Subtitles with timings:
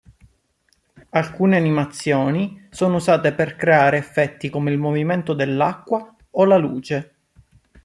[1.11, 7.15] Alcune animazioni sono usate per creare effetti come il movimento dell'acqua o la luce.